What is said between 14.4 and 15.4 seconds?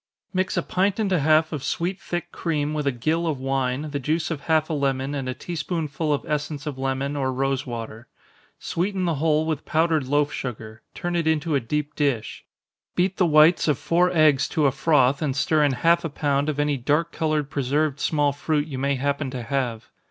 to a froth, and